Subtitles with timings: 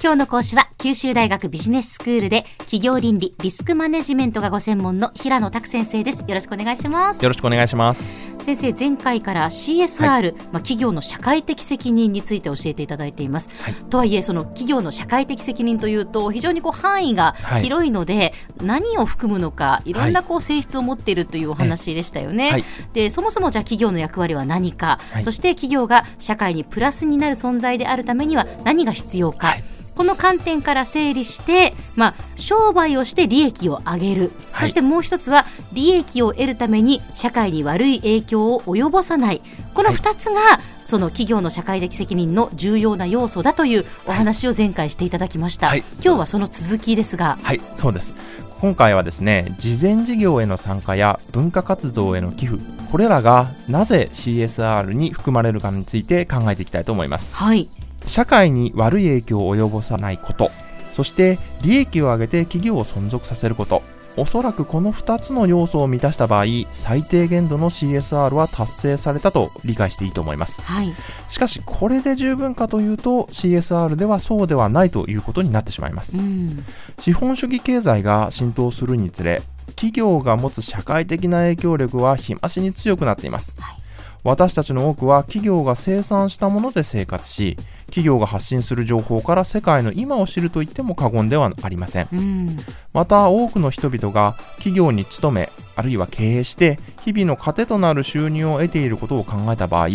[0.00, 6.20] 今日の講師は九州大学ビジネススクールで企業倫理リスクマネジメントがご専門の平野拓先生です。
[6.20, 7.20] よろしくお願いします。
[7.20, 17.32] よろしくお願いします先生前回から CSR、はい、まあ、企業の社会的責任について教えていただいています、はい、とはいえその企業の社会的責任というと非常にこう範囲が
[17.62, 19.92] 広いので、はい、何を含むのかい。
[19.92, 29.54] ろんなこう性質を持っているというお話でしたよね、でそもそもじゃあ企業の役割は何か、そして企業が社会にプラスになる存在であるためには何が必要か、
[29.94, 39.42] この観点から整理して、まあ、商売をして利益を上げる、はい、そしてもう一つは利益を得るために社会に悪い影響を及ぼさない。
[39.74, 47.38] この2つが、はい、その企業の社会的責任の重要な要素だというお話を前回していただきました、はい、今日はその続きですが。
[47.42, 48.14] はいそうです。
[48.60, 52.62] 今回はですね事前事業への参加や文化活動への寄付。
[52.90, 57.34] これらがなぜ CSR に含まれるかについて考えていきたいと思います。
[57.34, 57.68] はい
[58.06, 60.50] 社会に悪い影響を及ぼさないこと、
[60.92, 63.82] そして利益を上げて企業を存続させること、
[64.16, 70.60] おそらくこの2つの要素を満たした場合、最低限度の CSR は達成されたと理解していいと思います。
[70.62, 70.92] はい、
[71.28, 76.18] しかし、これで十分かというと CSR ではそうではないということになってしまいます。
[76.18, 76.64] うん、
[76.98, 83.56] 資本主義経済が浸透するにつれ、企業が持つ社会的な影響力は日増しに強くなっています。
[83.58, 83.81] はい
[84.24, 87.56] 私たちの多くは企業が生産したもので生活し
[87.86, 92.56] 企業が発信する情報から世界の今を知ると言っても過言ではありません、うん、
[92.94, 99.88] また多くの人々が企業に勤めあるいは経営して日々の糧となる収入を得ていることを考えた場合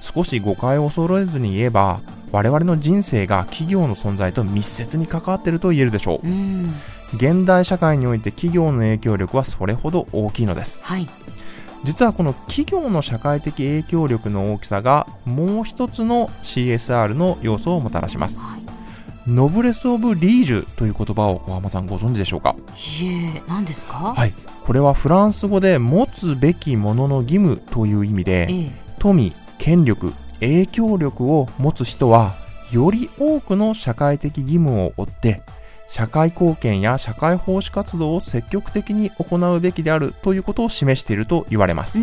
[0.00, 2.00] 少し誤解を揃えずに言えば
[2.30, 6.72] 我々の人生が企業の存在と密接に関わっていると言えるでしょう、うん、
[7.14, 11.08] 現代社会において企業の影響力はそれほど大きいのです、はい
[11.84, 18.62] 実はこの企業の社会的影響力の大きさがもう一つの CSR の要素をもたらします、はい、
[19.26, 22.54] ノブレス・オブ・リージュという言葉を小浜さんご存知でしょうか？
[23.00, 24.14] いえ何ですか？
[24.14, 24.32] はい。
[24.64, 28.70] これはフランス語で持つべきものの義務という意味で、ええ、
[29.00, 32.34] 富権力影響力を持つ人は
[32.70, 35.42] より多くの社会的義務を負って
[35.92, 41.98] 社会貢献や社会奉仕活動を積極的に行うべきであるということを示していると言われます。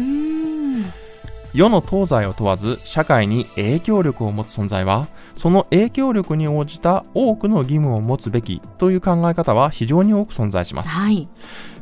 [1.55, 11.27] 世の東西を問わず社会に影響力を持つ存在はその影響力に応じた多くの義務を持つべきという考え方は非常に多く存在します、はい、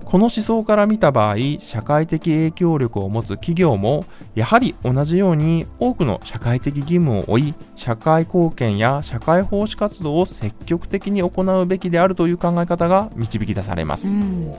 [0.08, 14.56] この思想から見た場合社会的影響力を持つ企業もやはり同じように多くの社会的義務を負い社会貢献や社会奉仕活動を積極的に行うべきであるという考え方が導き出されます、うん、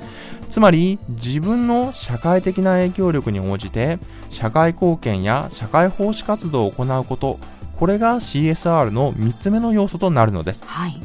[0.50, 3.98] つまり自分の社会的な影響力に応じて
[4.28, 7.38] 社会貢献や社会奉仕活動を行うこと
[7.78, 11.00] これが CSR の3つ目の要素となるのです、はい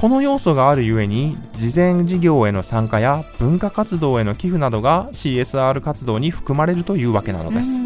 [0.00, 7.82] この要素があるゆえに事前事業への参加や文化活動への寄付などが CSR 活動に含まれるというわけなのです。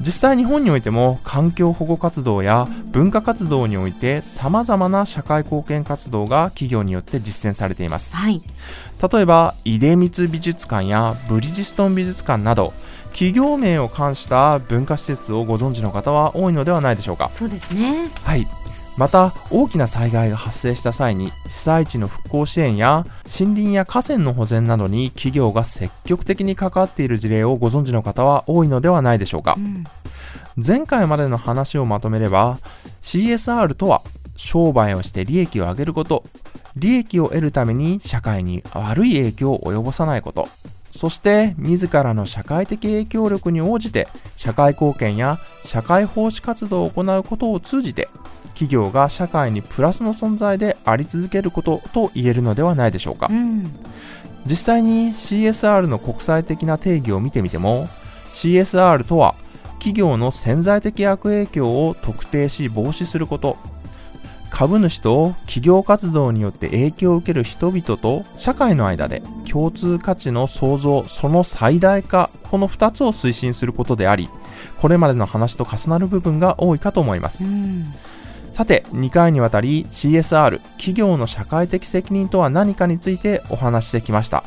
[0.00, 8.42] 実際日本においても環境保護活動や文化活動において様々な社会貢献活動が企業によって実践されています、はい、
[9.12, 12.72] 例えば出光美術館やブリヂストン美術館など
[13.12, 17.28] 企業名を冠した文化施設をご存知の方は多いのではないでしょうか。
[17.30, 18.08] そうですね。
[18.24, 18.46] はい
[18.98, 29.84] また大きな災害が発生した際に被災地の復興支援や森林や河川の保全などに企業が積極的に関わっている事例をご存知の方は多いのではないでしょうか、うん、
[30.56, 32.58] 前回までの話をまとめれば
[33.00, 34.02] CSR とは
[34.36, 36.24] 商売をして利益を上げること
[36.76, 40.48] 利益を得るために社会に悪い影響を及ぼさないこと
[40.90, 48.08] そして自らの社会的影響力に応じて社会貢献や社会奉仕活動を行うことを通じて
[48.54, 53.72] 企業が社会にプラスの存在であり続けることと言えるのではないでしょうか、うん、
[54.46, 57.88] 実際に CSR の国際的な定義を見てみても
[58.30, 59.34] CSR とは
[59.74, 63.56] 企業の潜在的悪影響を特定し防止すること。
[64.52, 74.28] 株主と企業活動によって影響を受ける人々と社会の間で共通価値の創造その最大化この2つを推進することであり
[74.78, 77.94] これまでの話と重なる部分が多いかと思います、うん
[78.52, 84.44] さて2回にわたり CSR 企業の社会的責任とは何かについてお話してきました。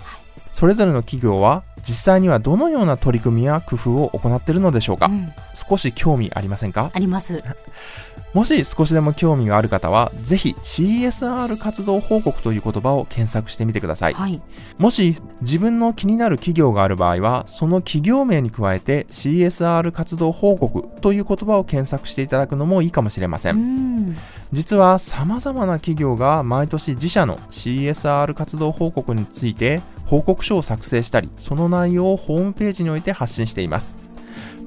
[0.52, 6.92] それぞれの企業は実際にはどのような取り組みや工夫を行っているのでしょうか、うん、少し興味ありませんか？
[6.94, 7.44] あります
[8.36, 14.14] もし少しでも興味がある方は、ぜひ CSR 活動報告という言葉を検索してみてください。
[14.14, 14.42] はい、
[14.78, 23.56] もし自分の気になる企業がある場合は、その企業名に加えて CSR 活動報告という言葉を検索していただくのもいいかもしれません。
[23.56, 24.18] ん
[24.52, 34.05] 実は様々な企業が毎年自社の CSR 活動報告について報告書を作成したり、その内容をホームページにおいて発信しています。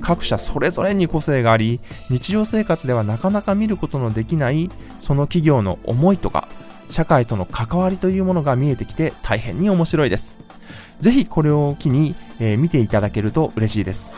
[0.01, 1.81] 各社それぞれに個性があり
[2.11, 6.49] 日常生活ではなかなか見ることのできないその企業の思いとか
[6.91, 10.39] 社会との関わりというものが見えてきて大変に面白いです。
[11.01, 14.13] 是非これを機に、えー、見ていただけると嬉しいです、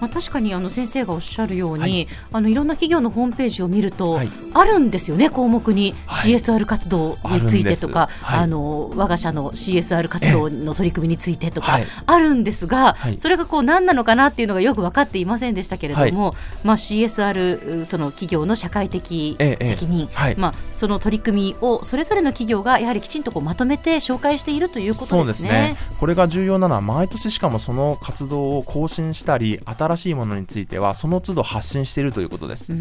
[0.00, 25.48] まあ、確かにあの先生がおっしゃるように、はい、あのいろんな企業のホームページを見ると、はい、あるんですよね、項目に CSR 活動についてとか、はい、あの我が社の CSR 活動の取り組みについてとか、あるんですが、それがこう何なのかなっていうのがよく分かっていませんでしたけれども、まあ、CSR、その企業の社会的責任、まあ、その取り組みをそれぞれの企業がやはりきちんとこうまとめて紹介しているということですね。
[25.48, 25.76] すね。
[25.98, 32.72] これが重要なのは毎年しかもその活動を更新したり新新しいものについてはその都度発信しているということです。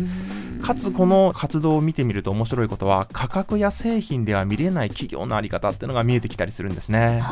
[0.61, 7.23] かつこの活動を見てみると面白いことは価格や製品では見れない企業の在り方っていうのが見えてきたりするんですね。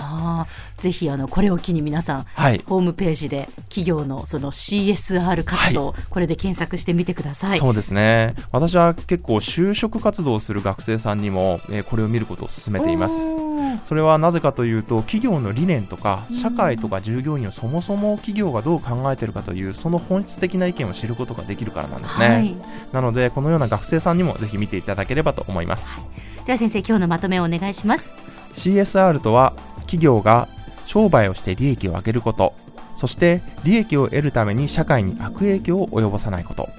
[0.77, 7.59] ぜひあのこれを機に皆さん、はい、ホームページで企業のその CSR 活動、はい、これで検索してみてください。
[7.59, 8.35] そうですね。
[8.51, 13.47] 私は結構就職活動をする学生さんにも、えー、これを見ることを勧めています。
[13.85, 22.55] それはなぜかというと企業の理念とか社会とか従業員をそもそも企業がどう考えているかというその本質的な意見を知ることができるからなんですね、はい、
[22.91, 28.13] なのでこのような学生さんにもぜひ見ていただければと思います、はい、では先生今日のまとめをお願いします。
[28.53, 30.47] CSR とは企業が
[30.85, 32.53] 商売をして利益を上げること。
[32.95, 36.69] そして利益を得るために社会に悪影響を及ぼさないこと。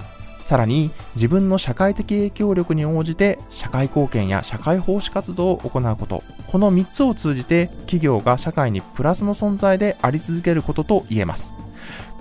[0.43, 6.23] さらに自分の社会的影響力に応じて社会貢献や社会奉仕活動を行うこと。
[6.51, 11.53] この3つを通じて企業が社会にプラスの存在であり続けることと言えます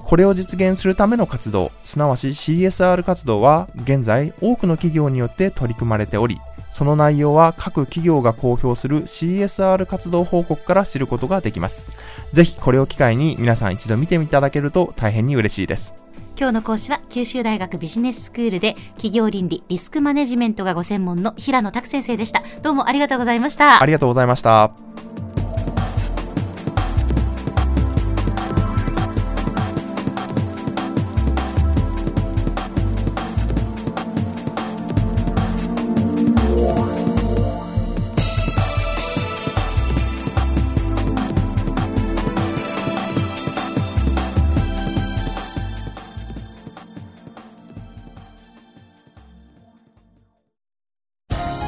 [0.08, 6.40] これを実現するための活動すなわち CSR 活動は現在多くの企業によって取り組まれており
[6.70, 11.86] その内容は各企業が公表する CSR 活動報告から知ることができます。
[12.32, 15.94] ぜひこれを機会に皆さん一度見ていただけると大変に嬉しいです。
[16.38, 24.70] 今日の講師は九州大学ビジネススクールで企業倫理リスクマネジメントがご専門の平野拓先生でしたどうもありがとうございましたありがとうございました